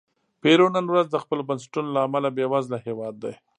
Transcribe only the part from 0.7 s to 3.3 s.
نن ورځ د خپلو بنسټونو له امله بېوزله هېواد